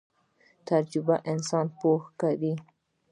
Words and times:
تجربه 0.69 1.15
انسان 1.31 1.65
پوه 1.79 2.01
کوي 2.19 2.53